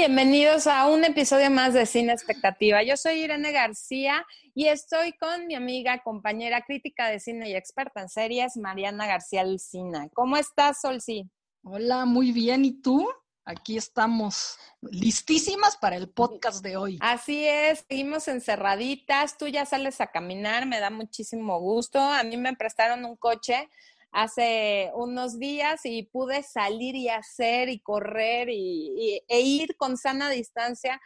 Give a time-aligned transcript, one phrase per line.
[0.00, 2.82] Bienvenidos a un episodio más de Cine Expectativa.
[2.82, 8.00] Yo soy Irene García y estoy con mi amiga, compañera crítica de cine y experta
[8.00, 10.08] en series, Mariana García Lucina.
[10.14, 11.28] ¿Cómo estás, Solsi?
[11.64, 12.64] Hola, muy bien.
[12.64, 13.06] ¿Y tú?
[13.44, 16.98] Aquí estamos listísimas para el podcast de hoy.
[17.02, 19.36] Así es, seguimos encerraditas.
[19.36, 22.00] Tú ya sales a caminar, me da muchísimo gusto.
[22.00, 23.68] A mí me prestaron un coche
[24.12, 30.30] hace unos días y pude salir y hacer y correr y, e ir con sana
[30.30, 31.00] distancia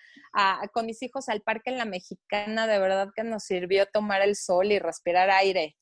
[0.72, 2.66] con mis hijos al parque en la mexicana.
[2.66, 5.76] De verdad que nos sirvió tomar el sol y respirar aire.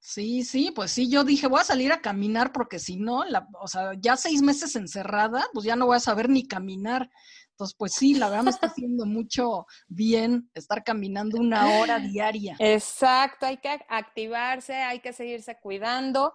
[0.00, 3.48] Sí, sí, pues sí, yo dije, voy a salir a caminar porque si no, la,
[3.60, 7.10] o sea, ya seis meses encerrada, pues ya no voy a saber ni caminar.
[7.50, 12.54] Entonces, pues sí, la verdad me está haciendo mucho bien estar caminando una hora diaria.
[12.60, 16.32] Exacto, hay que activarse, hay que seguirse cuidando.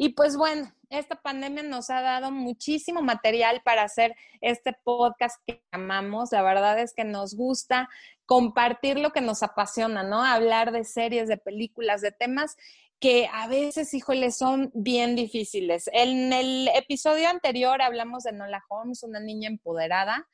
[0.00, 5.60] Y pues bueno, esta pandemia nos ha dado muchísimo material para hacer este podcast que
[5.72, 6.30] amamos.
[6.30, 7.88] La verdad es que nos gusta
[8.24, 10.24] compartir lo que nos apasiona, ¿no?
[10.24, 12.56] Hablar de series, de películas, de temas
[13.00, 15.90] que a veces, híjole, son bien difíciles.
[15.92, 20.28] En el episodio anterior hablamos de Nola Holmes, una niña empoderada,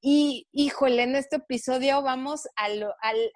[0.00, 2.92] y híjole, en este episodio vamos al,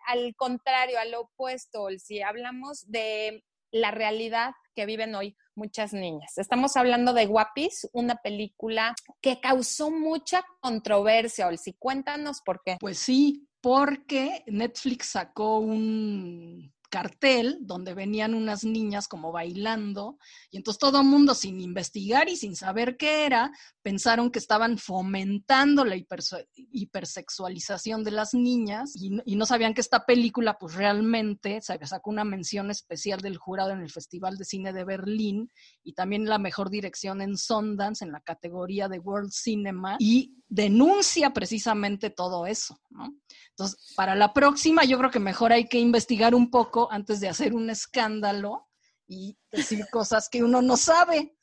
[0.06, 6.38] al, contrario, al opuesto, si hablamos de la realidad que viven hoy muchas niñas.
[6.38, 11.74] Estamos hablando de Guapis, una película que causó mucha controversia, Olsi.
[11.74, 12.76] Cuéntanos por qué.
[12.80, 20.18] Pues sí, porque Netflix sacó un cartel donde venían unas niñas como bailando
[20.50, 23.52] y entonces todo el mundo sin investigar y sin saber qué era,
[23.82, 30.58] pensaron que estaban fomentando la hipersexualización de las niñas y, no sabían que esta película
[30.58, 35.50] pues realmente sacó una mención especial del jurado en el Festival de Cine de Berlín
[35.82, 41.32] y también la mejor dirección en Sundance en la categoría de World Cinema y denuncia
[41.32, 43.14] precisamente todo eso, ¿no?
[43.50, 47.28] Entonces, para la próxima yo creo que mejor hay que investigar un poco antes de
[47.28, 48.68] hacer un escándalo
[49.06, 51.36] y decir cosas que uno no sabe.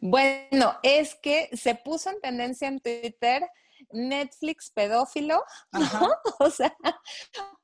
[0.00, 3.48] Bueno, es que se puso en tendencia en Twitter
[3.92, 5.80] Netflix pedófilo, ¿no?
[6.40, 6.76] O sea,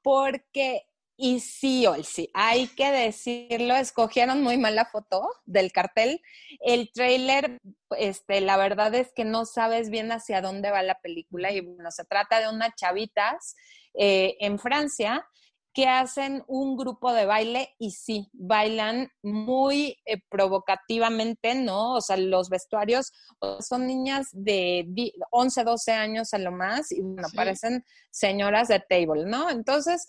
[0.02, 0.86] porque
[1.18, 6.20] y sí, Olsi, hay que decirlo, escogieron muy mal la foto del cartel.
[6.60, 7.58] El trailer,
[7.96, 11.52] este, la verdad es que no sabes bien hacia dónde va la película.
[11.52, 13.56] Y bueno, se trata de unas chavitas
[13.94, 15.26] eh, en Francia
[15.76, 21.96] que hacen un grupo de baile y sí, bailan muy eh, provocativamente, ¿no?
[21.96, 23.12] O sea, los vestuarios
[23.60, 24.88] son niñas de
[25.32, 29.50] 11, 12 años a lo más y bueno, parecen señoras de table, ¿no?
[29.50, 30.06] Entonces,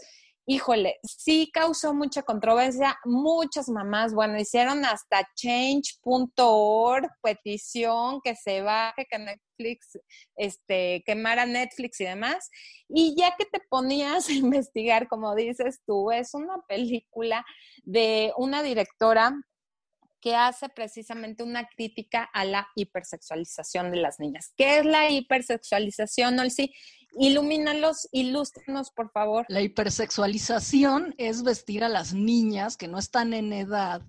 [0.47, 2.97] híjole, sí causó mucha controversia.
[3.03, 10.00] Muchas mamás, bueno, hicieron hasta change.org, petición que se baje, que Netflix,
[10.38, 12.50] este, quemara Netflix y demás.
[12.88, 17.46] Y ya que te ponías a investigar, como dices tú, es una película
[17.84, 19.34] de una directora
[20.35, 24.53] hace precisamente una crítica a la hipersexualización de las niñas.
[24.55, 26.73] ¿Qué es la hipersexualización, Olsi?
[27.19, 29.45] Ilumínalos, ilústrenos, por favor.
[29.49, 34.01] La hipersexualización es vestir a las niñas que no están en edad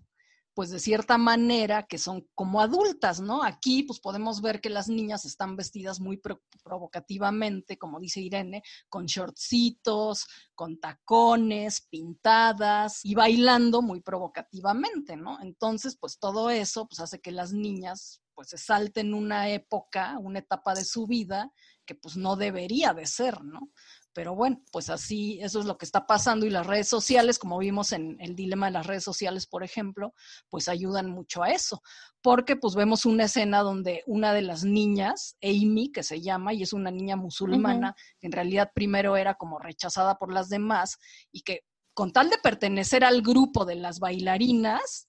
[0.58, 3.44] pues de cierta manera que son como adultas, ¿no?
[3.44, 6.20] Aquí pues podemos ver que las niñas están vestidas muy
[6.64, 10.26] provocativamente, como dice Irene, con shortcitos,
[10.56, 15.40] con tacones, pintadas y bailando muy provocativamente, ¿no?
[15.40, 20.40] Entonces, pues todo eso pues hace que las niñas pues se salten una época, una
[20.40, 21.52] etapa de su vida
[21.86, 23.70] que pues no debería de ser, ¿no?
[24.18, 27.56] Pero bueno, pues así, eso es lo que está pasando y las redes sociales, como
[27.56, 30.12] vimos en el dilema de las redes sociales, por ejemplo,
[30.48, 31.84] pues ayudan mucho a eso,
[32.20, 36.64] porque pues vemos una escena donde una de las niñas, Amy, que se llama, y
[36.64, 40.98] es una niña musulmana, que en realidad primero era como rechazada por las demás
[41.30, 41.60] y que
[41.94, 45.06] con tal de pertenecer al grupo de las bailarinas,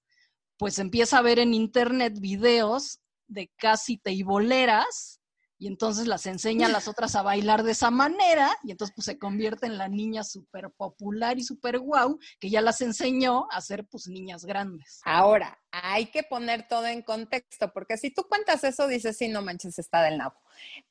[0.55, 5.18] pues empieza a ver en internet videos de casi teiboleras
[5.59, 9.05] y entonces las enseña a las otras a bailar de esa manera y entonces pues
[9.05, 13.59] se convierte en la niña súper popular y súper guau que ya las enseñó a
[13.59, 15.01] ser pues niñas grandes.
[15.03, 19.41] Ahora, hay que poner todo en contexto porque si tú cuentas eso dices, sí, no
[19.41, 20.39] manches, está del nabo.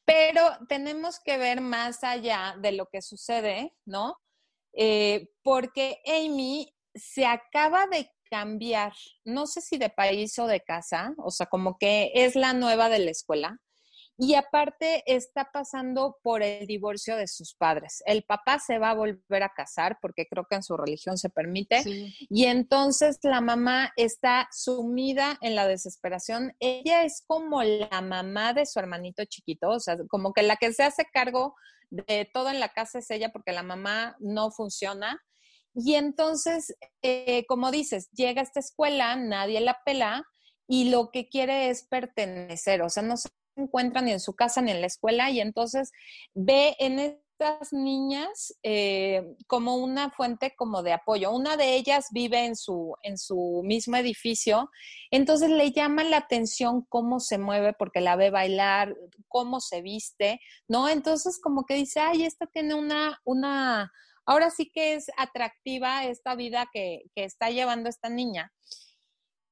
[0.05, 4.21] Pero tenemos que ver más allá de lo que sucede, ¿no?
[4.75, 8.93] Eh, porque Amy se acaba de cambiar,
[9.25, 12.91] no sé si de país o de casa, o sea, como que es la nueva
[12.91, 13.59] de la escuela
[14.21, 18.03] y aparte está pasando por el divorcio de sus padres.
[18.05, 21.31] El papá se va a volver a casar porque creo que en su religión se
[21.31, 21.83] permite
[22.29, 26.53] y entonces la mamá está sumida en la desesperación.
[26.59, 30.73] Ella es como la mamá de su hermanito chiquito, o sea, como que la que
[30.73, 31.55] se hace cargo
[31.91, 35.23] de todo en la casa es ella porque la mamá no funciona.
[35.75, 40.25] Y entonces, eh, como dices, llega a esta escuela, nadie la pela
[40.67, 43.29] y lo que quiere es pertenecer, o sea, no se
[43.59, 45.93] encuentra ni en su casa ni en la escuela y entonces
[46.35, 51.31] ve en estas niñas eh, como una fuente como de apoyo.
[51.31, 54.71] Una de ellas vive en su, en su mismo edificio,
[55.11, 58.97] entonces le llama la atención cómo se mueve porque la ve bailar,
[59.29, 60.89] cómo se viste, ¿no?
[60.89, 63.93] Entonces como que dice, ay, esta tiene una, una,
[64.27, 68.53] ahora sí que es atractiva esta vida que, que está llevando esta niña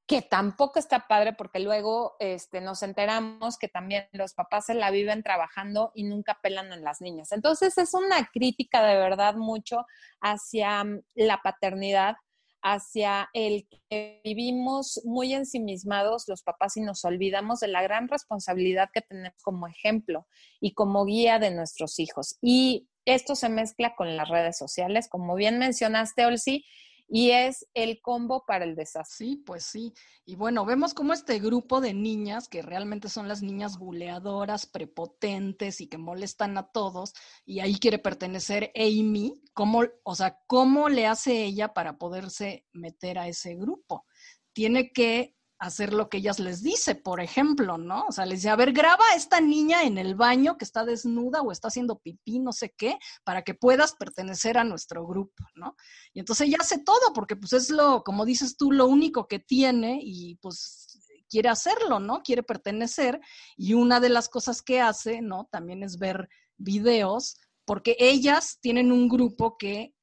[0.06, 4.91] que tampoco está padre porque luego este, nos enteramos que también los papás se la
[4.91, 7.32] viven trabajando y nunca pelan en las niñas.
[7.32, 9.85] Entonces es una crítica de verdad mucho
[10.20, 12.14] hacia mm, la paternidad,
[12.62, 18.91] hacia el que vivimos muy ensimismados los papás y nos olvidamos de la gran responsabilidad
[18.93, 20.26] que tenemos como ejemplo
[20.61, 22.38] y como guía de nuestros hijos.
[22.41, 26.64] Y esto se mezcla con las redes sociales, como bien mencionaste, Olsi,
[27.08, 29.26] y es el combo para el desastre.
[29.26, 29.94] Sí, pues sí.
[30.25, 35.81] Y bueno, vemos como este grupo de niñas, que realmente son las niñas buleadoras, prepotentes
[35.81, 37.14] y que molestan a todos,
[37.44, 43.19] y ahí quiere pertenecer Amy, ¿cómo, o sea, cómo le hace ella para poderse meter
[43.19, 44.05] a ese grupo?
[44.53, 48.05] Tiene que hacer lo que ellas les dice, por ejemplo, ¿no?
[48.08, 50.85] O sea, les dice, a ver, graba a esta niña en el baño que está
[50.85, 55.44] desnuda o está haciendo pipí, no sé qué, para que puedas pertenecer a nuestro grupo,
[55.55, 55.76] ¿no?
[56.12, 59.38] Y entonces ella hace todo, porque pues es lo, como dices tú, lo único que
[59.38, 62.23] tiene y pues quiere hacerlo, ¿no?
[62.23, 63.20] Quiere pertenecer
[63.56, 65.49] y una de las cosas que hace, ¿no?
[65.50, 69.94] También es ver videos, porque ellas tienen un grupo que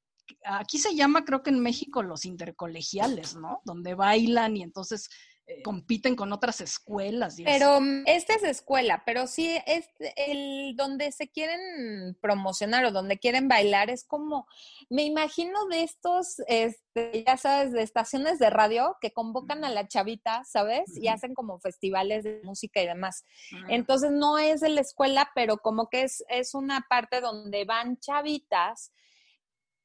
[0.44, 3.60] aquí se llama, creo que en México, los intercolegiales, ¿no?
[3.64, 5.08] Donde bailan y entonces
[5.46, 7.36] eh, compiten con otras escuelas.
[7.44, 13.18] pero mm, esta es escuela, pero sí es el donde se quieren promocionar o donde
[13.18, 14.46] quieren bailar, es como,
[14.88, 19.86] me imagino de estos, este, ya sabes, de estaciones de radio que convocan a la
[19.86, 20.96] chavita, ¿sabes?
[20.96, 23.26] Y hacen como festivales de música y demás.
[23.52, 23.66] Ah.
[23.68, 27.98] Entonces no es de la escuela, pero como que es, es una parte donde van
[27.98, 28.92] chavitas.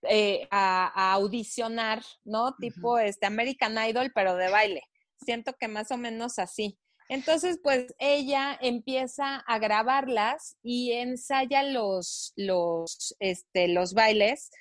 [0.04, 2.56] Eh, a, audicionar, ¿no?
[2.56, 4.84] Tipo este American Idol, pero de baile
[5.24, 6.78] siento que más o menos así.
[7.10, 14.52] Entonces, pues ella empieza a grabarlas y ensaya los, los, este, los bailes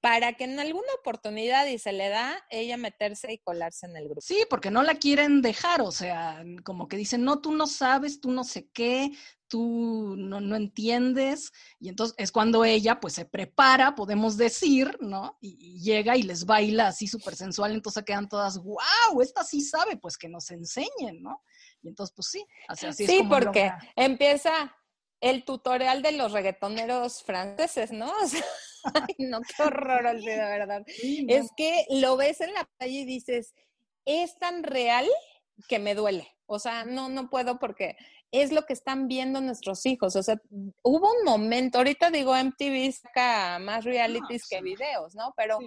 [0.00, 4.04] para que en alguna oportunidad y se le da, ella meterse y colarse en el
[4.04, 4.20] grupo.
[4.20, 8.20] Sí, porque no la quieren dejar, o sea, como que dicen, no, tú no sabes,
[8.20, 9.10] tú no sé qué,
[9.48, 15.38] tú no, no entiendes, y entonces es cuando ella pues se prepara, podemos decir, ¿no?
[15.40, 19.96] Y, llega y les baila así súper sensual, entonces quedan todas, wow, esta sí sabe,
[19.96, 21.42] pues que nos enseñen, ¿no?
[21.82, 23.18] Y entonces, pues sí, así, así sí, es.
[23.18, 24.74] Sí, porque empieza
[25.20, 28.12] el tutorial de los reggaetoneros franceses, ¿no?
[28.94, 30.82] ay, no, qué horror, de verdad.
[30.86, 33.54] Es que lo ves en la calle y dices,
[34.04, 35.06] es tan real
[35.68, 36.28] que me duele.
[36.46, 37.96] O sea, no, no puedo porque
[38.32, 40.16] es lo que están viendo nuestros hijos.
[40.16, 40.40] O sea,
[40.82, 45.32] hubo un momento, ahorita digo MTV saca más realities que videos, ¿no?
[45.36, 45.58] Pero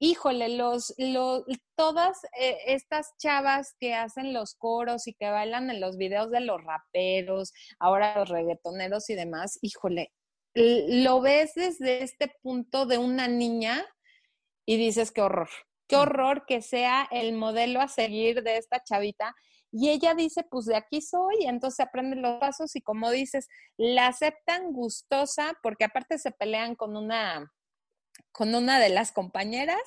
[0.00, 1.44] híjole, los, los,
[1.76, 6.40] todas eh, estas chavas que hacen los coros y que bailan en los videos de
[6.40, 10.10] los raperos, ahora los reggaetoneros y demás, híjole,
[10.54, 13.86] lo ves desde este punto de una niña
[14.66, 15.50] y dices, qué horror,
[15.86, 19.34] qué horror que sea el modelo a seguir de esta chavita.
[19.72, 24.08] Y ella dice, pues de aquí soy, entonces aprende los pasos y como dices, la
[24.08, 27.52] aceptan gustosa porque aparte se pelean con una
[28.32, 29.80] con una de las compañeras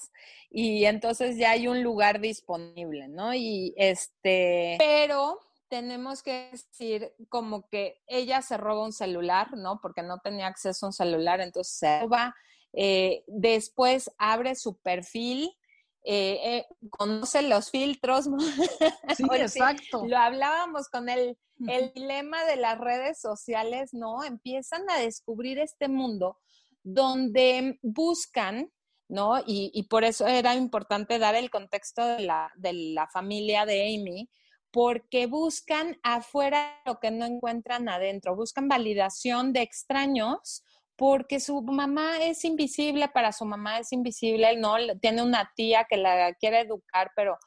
[0.49, 3.33] y entonces ya hay un lugar disponible, ¿no?
[3.33, 9.79] Y este, pero tenemos que decir como que ella se roba un celular, ¿no?
[9.81, 12.35] Porque no tenía acceso a un celular, entonces se roba.
[12.73, 15.51] Eh, después abre su perfil,
[16.03, 18.27] eh, eh, conoce los filtros.
[19.17, 20.05] Sí, exacto.
[20.07, 24.23] Lo hablábamos con el, el dilema de las redes sociales, ¿no?
[24.23, 26.39] Empiezan a descubrir este mundo
[26.83, 28.71] donde buscan,
[29.07, 29.41] ¿no?
[29.45, 34.29] Y, por eso era importante dar el contexto de la, de la familia de Amy,
[34.71, 40.63] porque buscan afuera lo que no encuentran adentro, buscan validación de extraños
[40.95, 44.75] porque su mamá es invisible, para su mamá es invisible, ¿no?
[45.01, 47.37] Tiene una tía que la quiere educar, pero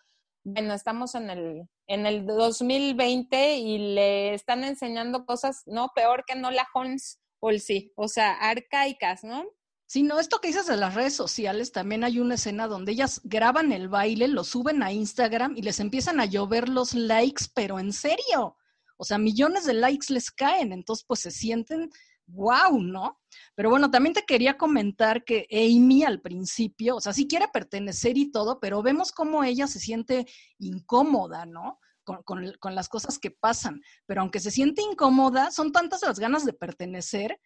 [0.45, 5.93] bueno, estamos en el en el 2020 y le están enseñando cosas, ¿no?
[5.95, 7.21] Peor que no la Holmes
[7.59, 9.45] sí, o sea, arcaicas, ¿no?
[9.89, 13.21] Sí, no, esto que dices de las redes sociales, también hay una escena donde ellas
[13.23, 17.79] graban el baile, lo suben a Instagram y les empiezan a llover los likes, pero
[17.79, 18.57] en serio.
[18.97, 21.91] O sea, millones de likes les caen, entonces pues se sienten
[22.27, 23.21] wow, ¿no?
[23.55, 28.17] Pero bueno, también te quería comentar que Amy al principio, o sea, sí quiere pertenecer
[28.19, 30.27] y todo, pero vemos cómo ella se siente
[30.59, 31.79] incómoda, ¿no?
[32.05, 33.81] Con, las cosas que pasan.
[34.07, 37.41] Pero aunque se siente incómoda, son tantas las ganas de pertenecer,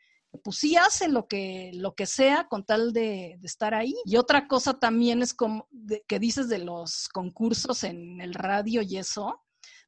[0.45, 3.95] pues sí hace lo que, lo que sea con tal de, estar ahí.
[4.05, 5.67] Y otra cosa también es como
[6.07, 9.41] que dices de los concursos en el radio y eso,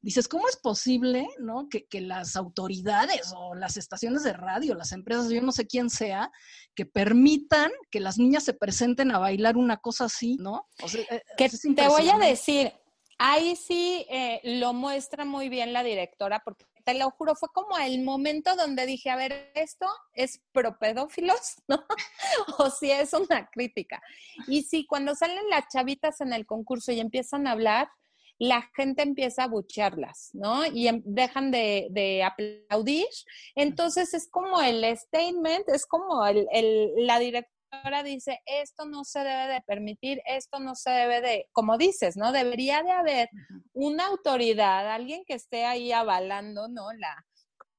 [0.03, 1.69] dices, ¿cómo es posible, ¿no?
[1.69, 6.29] Que, las autoridades o las estaciones de radio, las empresas, yo no sé quién sea,
[6.75, 10.67] que permitan que las niñas se presenten a bailar una cosa así, ¿no?
[10.93, 12.73] Eh, que te voy a decir,
[13.17, 17.77] ahí sí eh, lo muestra muy bien la directora, porque te lo juro, fue como
[17.77, 21.81] el momento donde dije, a ver, esto es pro pedófilos, ¿no?
[22.59, 24.01] o si es una crítica.
[24.47, 27.89] Y sí, cuando salen las chavitas en el concurso y empiezan a hablar,
[28.39, 30.65] la gente empieza a buchearlas, ¿no?
[30.65, 33.07] Y em, dejan de, aplaudir.
[33.55, 36.47] Entonces es como el statement, es como el,
[36.97, 41.77] la directora dice, esto no se debe de permitir, esto no se debe de, como
[41.77, 42.31] dices, ¿no?
[42.31, 43.29] Debería de haber
[43.73, 46.91] una autoridad, alguien que esté ahí avalando, ¿no?
[46.93, 47.25] La,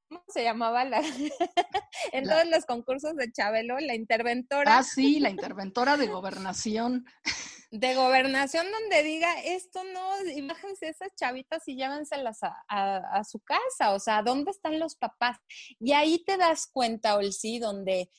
[0.08, 1.00] ¿cómo se llamaba la
[2.12, 4.78] en todos los concursos de Chabelo, la interventora.
[4.78, 7.04] Ah, sí, la interventora de gobernación
[7.74, 12.38] de gobernación donde diga esto no, imagínense esas chavitas y llévenselas
[12.68, 15.38] a, su casa, o sea, ¿dónde están los papás?
[15.80, 18.10] Y ahí te das cuenta, Olsi, donde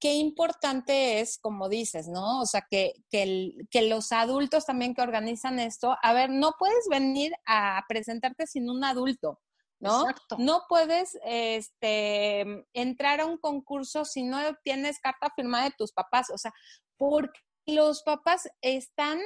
[0.00, 2.40] qué importante es, como dices, ¿no?
[2.40, 6.88] O sea, que, que, que, los adultos también que organizan esto, a ver, no puedes
[6.90, 9.40] venir a presentarte sin un adulto,
[9.78, 10.10] ¿no?
[10.10, 10.36] Exacto.
[10.40, 16.30] No puedes este, entrar a un concurso si no tienes carta firmada de tus papás,
[16.30, 16.52] o sea,
[16.96, 19.20] porque los papás están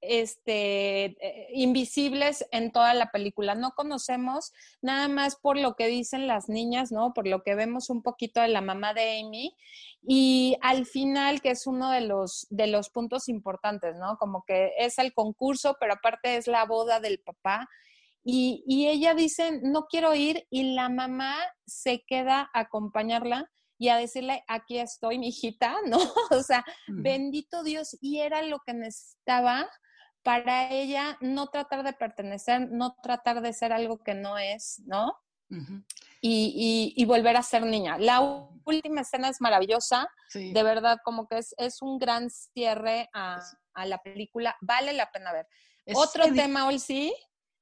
[0.00, 3.54] este, eh, invisibles en toda la película.
[3.54, 7.12] No conocemos nada más por lo que dicen las niñas, ¿no?
[7.12, 9.56] Por lo que vemos un poquito de la mamá de Amy.
[10.02, 12.46] Y al final, que es uno de los,
[12.92, 14.16] puntos importantes, ¿no?
[14.18, 17.68] Como que es el concurso, pero aparte es la boda del papá.
[18.22, 23.88] Y, y ella dice, no quiero ir, y la mamá se queda a acompañarla y
[23.88, 25.98] a decirle, aquí estoy, mi hijita, ¿no?
[26.30, 29.68] O sea, bendito Dios, y era lo que necesitaba
[30.22, 35.14] para ella no tratar de pertenecer, no tratar de ser algo que no es, ¿no?
[36.20, 37.98] y, y, volver a ser niña.
[37.98, 38.20] La
[38.64, 43.40] última escena es maravillosa, de verdad, como que es, es un gran cierre a,
[43.74, 45.46] a, la película, vale la pena ver.
[45.94, 47.14] Otro tema, hoy sí,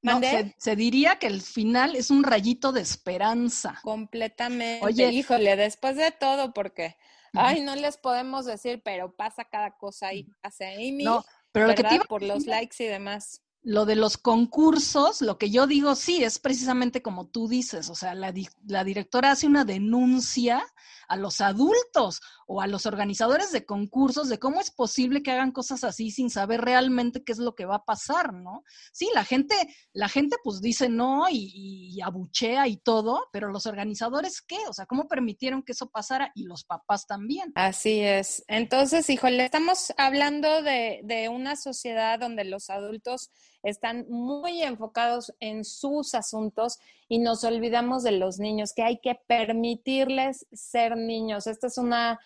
[0.04, 0.20] no,
[0.58, 3.80] se, diría que el final es un rayito de esperanza.
[3.82, 4.84] Completamente.
[4.84, 6.96] Oye, híjole, después de todo, porque,
[7.32, 10.28] ay, no les podemos decir, pero pasa cada cosa ahí.
[10.42, 14.18] Hace Amy, no, pero lo que te por los likes y demás lo de los
[14.18, 18.32] concursos, lo que yo digo, sí, es precisamente como tú dices, o sea, la,
[18.66, 20.62] la, directora hace una denuncia
[21.08, 25.52] a los adultos o a los organizadores de concursos de cómo es posible que hagan
[25.52, 28.64] cosas así sin saber realmente qué es lo que va a pasar, ¿no?
[28.92, 29.54] Sí, la gente,
[29.92, 34.58] la gente pues dice no y, y abuchea y todo, pero los organizadores, ¿qué?
[34.68, 36.32] O sea, ¿cómo permitieron que eso pasara?
[36.34, 37.52] Y los papás también.
[37.54, 38.44] Así es.
[38.48, 43.30] Entonces, híjole, estamos hablando de, de una sociedad donde los adultos
[43.64, 46.78] están muy enfocados en sus asuntos
[47.08, 51.48] y nos olvidamos de los niños, que hay que permitirles ser niños.
[51.48, 52.20] Esta es una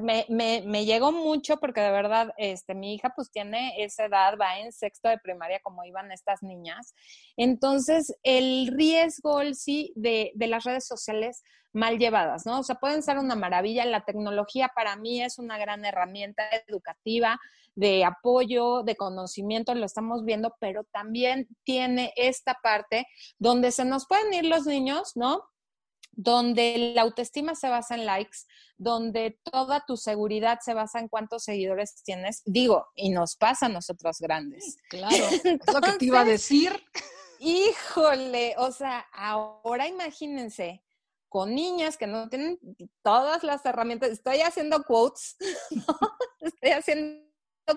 [0.00, 4.38] me, me, me, llegó mucho porque de verdad, este, mi hija pues tiene esa edad,
[4.40, 6.94] va en sexto de primaria como iban estas niñas.
[7.36, 11.42] Entonces, el riesgo, sí, de, de las redes sociales
[11.72, 12.60] mal llevadas, ¿no?
[12.60, 13.84] O sea, pueden ser una maravilla.
[13.84, 17.38] La tecnología para mí es una gran herramienta educativa,
[17.76, 23.06] de apoyo, de conocimiento, lo estamos viendo, pero también tiene esta parte
[23.38, 25.44] donde se nos pueden ir los niños, ¿no?
[26.16, 28.38] donde la autoestima se basa en likes,
[28.78, 33.68] donde toda tu seguridad se basa en cuántos seguidores tienes, digo, y nos pasa a
[33.68, 34.78] nosotros grandes.
[34.88, 36.72] Claro, es lo que te iba a decir.
[37.38, 40.82] Híjole, o sea, ahora imagínense
[41.28, 42.58] con niñas que no tienen
[43.02, 45.36] todas las herramientas, estoy haciendo quotes,
[46.40, 47.25] estoy haciendo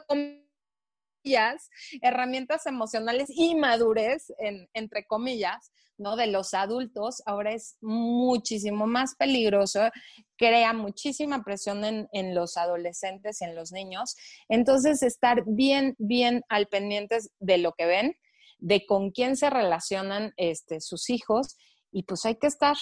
[0.07, 1.69] comillas,
[2.01, 4.33] herramientas emocionales y madurez,
[4.73, 6.15] entre comillas, ¿no?
[6.15, 9.89] De los adultos, ahora es muchísimo más peligroso,
[10.37, 14.15] crea muchísima presión en, en los adolescentes y en los niños.
[14.47, 18.15] Entonces, estar bien, bien al pendientes de lo que ven,
[18.59, 21.57] de con quién se relacionan este, sus hijos
[21.91, 22.75] y pues hay que estar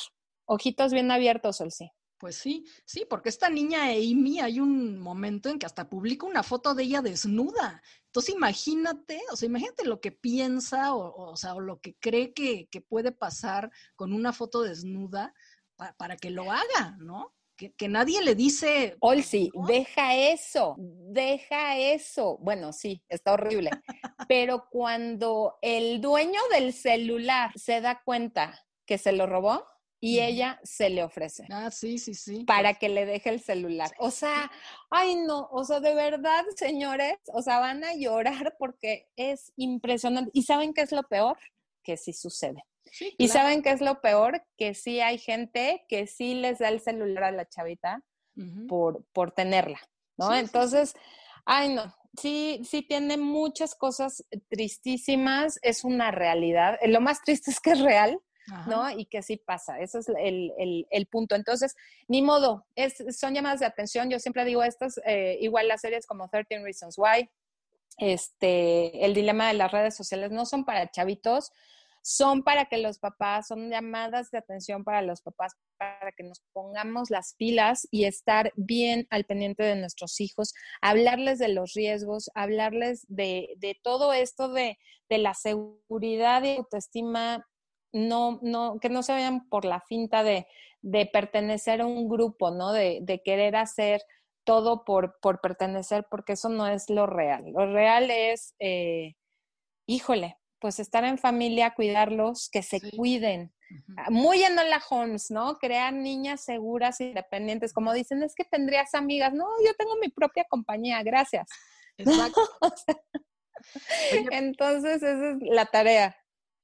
[0.46, 1.92] ojitos bien abiertos, sí.
[2.20, 6.42] Pues sí, sí, porque esta niña Amy hay un momento en que hasta publica una
[6.42, 7.82] foto de ella desnuda.
[8.06, 12.34] Entonces imagínate, o sea, imagínate lo que piensa o, o sea, o lo que cree
[12.34, 15.34] que, que, puede pasar con una foto desnuda
[15.98, 17.36] para que lo haga, ¿no?
[17.56, 18.96] Que, nadie le dice.
[19.00, 22.38] Olsi, deja eso, deja eso.
[22.40, 23.72] Bueno, sí, está horrible.
[24.30, 29.66] Pero cuando el dueño del celular se da cuenta que se lo robó,
[30.00, 31.46] y ella se le ofrece.
[31.50, 32.44] Ah, sí, sí, sí.
[32.46, 33.92] Para que le deje el celular.
[34.00, 34.52] O sea,
[34.90, 40.32] ay no, o sea, de verdad, señores, o sea, van a llorar porque es impresionante.
[40.34, 41.38] ¿Y saben qué es lo peor?
[41.84, 42.64] Que sí sucede.
[43.18, 46.80] Y saben qué es lo peor, que sí hay gente que sí les da el
[46.80, 48.02] celular a la chavita
[48.68, 49.80] por, por tenerla,
[50.16, 50.34] ¿no?
[50.34, 50.94] Entonces,
[51.46, 56.78] ay no, sí, sí tiene muchas cosas tristísimas, es una realidad.
[56.86, 58.20] Lo más triste es que es real,
[58.66, 58.90] ¿no?
[58.92, 61.36] Y que sí pasa, ese es el, el, punto.
[61.36, 61.76] Entonces,
[62.08, 64.10] ni modo, es, son llamadas de atención.
[64.10, 67.30] Yo siempre digo estas, eh, igual las series como 13 Reasons Why,
[67.98, 71.52] este, el dilema de las redes sociales no son para chavitos,
[72.08, 76.42] son para que los papás, son llamadas de atención para los papás, para que nos
[76.54, 82.32] pongamos las pilas y estar bien al pendiente de nuestros hijos, hablarles de los riesgos,
[82.34, 84.78] hablarles de, de todo esto de,
[85.10, 87.46] de, la seguridad y autoestima,
[87.92, 90.48] no, no, que no se vayan por la finta de,
[90.82, 92.72] de pertenecer a un grupo, ¿no?
[92.72, 94.02] De, de querer hacer
[94.44, 97.44] todo por, por, pertenecer, porque eso no es lo real.
[97.52, 99.16] Lo real es, eh,
[99.86, 103.54] híjole, pues estar en familia, cuidarlos, que se cuiden.
[103.98, 105.58] Ah, muy en la Holmes, ¿no?
[105.58, 107.74] Crear niñas seguras, independientes.
[107.74, 109.34] Como dicen, es que tendrías amigas.
[109.34, 111.50] No, yo tengo mi propia compañía, gracias.
[111.98, 112.42] Exacto.
[114.32, 116.16] Entonces, esa es la tarea.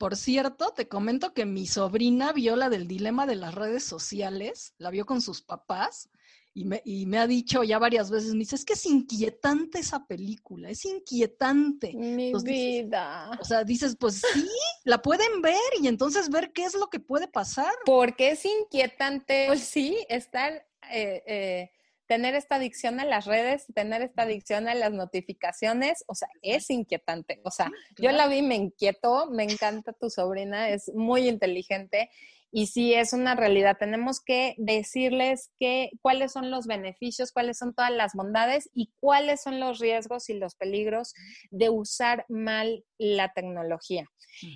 [0.03, 4.73] Por cierto, te comento que mi sobrina vio la del dilema de las redes sociales,
[4.77, 6.09] la vio con sus papás
[6.53, 9.79] y me, y me, ha dicho ya varias veces, me dice, es que es inquietante
[9.79, 11.93] esa película, es inquietante.
[11.93, 13.31] Mi vida.
[13.39, 14.49] o sea, dices, pues sí,
[14.83, 17.73] la pueden ver y entonces ver qué es lo que puede pasar.
[17.85, 20.51] Porque es inquietante, pues sí, estar,
[20.91, 21.71] eh, eh,
[22.07, 26.69] tener esta adicción a las redes, tener esta adicción a las notificaciones, o sea, es
[26.69, 27.41] inquietante.
[27.43, 32.09] O sea, yo la vi, me inquieto, me encanta tu sobrina, es muy inteligente
[32.55, 33.77] y sí es una realidad.
[33.79, 39.41] Tenemos que decirles que, cuáles son los beneficios, cuáles son todas las bondades y cuáles
[39.41, 41.15] son los riesgos y los peligros
[41.49, 44.07] de usar mal la tecnología.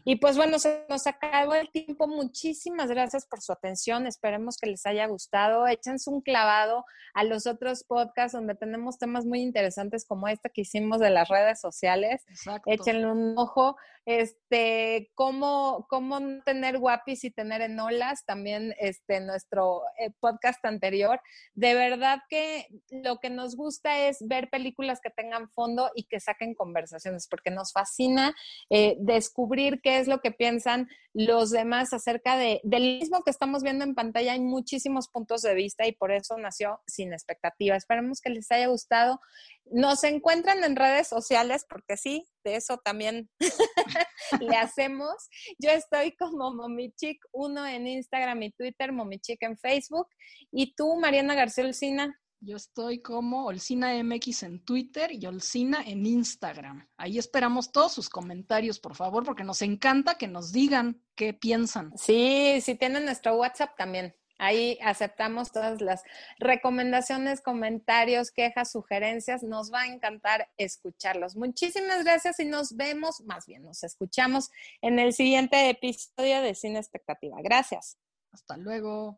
[0.06, 2.08] Y pues bueno, se nos acabó el tiempo.
[2.08, 4.08] Muchísimas gracias por su atención.
[4.08, 5.68] Esperemos que les haya gustado.
[5.68, 10.62] Échense un clavado a los otros podcasts donde tenemos temas muy interesantes como este que
[10.62, 12.24] hicimos de las redes sociales.
[12.66, 13.76] Échenle un ojo.
[14.06, 17.62] Este, cómo, cómo tener guapis y tener
[18.26, 21.20] también este, nuestro eh, podcast anterior.
[21.54, 26.20] De verdad que lo que nos gusta es ver películas que tengan fondo y que
[26.20, 28.36] saquen conversaciones, porque nos fascina
[28.70, 33.64] eh, descubrir qué es lo que piensan los demás acerca de, del mismo que estamos
[33.64, 34.34] viendo en pantalla.
[34.34, 37.76] Hay muchísimos puntos de vista y por eso nació Sin Expectativa.
[37.76, 39.20] Esperemos que les haya gustado.
[39.72, 43.30] Nos encuentran en redes sociales, porque sí, de eso también
[44.42, 45.14] le hacemos.
[45.60, 50.08] Yo estoy como Momichic 1 en Instagram y Twitter, Momichic en Facebook.
[50.52, 52.18] ¿Y tú, Mariana García Olcina?
[52.40, 56.88] Yo estoy como Olcina MX en Twitter y Olcina en Instagram.
[56.96, 61.92] Ahí esperamos todos sus comentarios, por favor, porque nos encanta que nos digan qué piensan.
[61.98, 64.16] Sí, sí tienen nuestro WhatsApp también.
[64.38, 66.04] Ahí aceptamos todas las
[66.40, 69.44] recomendaciones, comentarios, quejas, sugerencias.
[69.44, 71.36] Nos va a encantar escucharlos.
[71.36, 76.80] Muchísimas gracias y nos vemos, más bien nos escuchamos en el siguiente episodio de Cine
[76.80, 77.38] Expectativa.
[77.42, 77.98] Gracias.
[78.32, 79.06] Hasta luego.